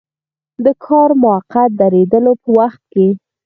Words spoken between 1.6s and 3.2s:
دریدلو په وخت کې.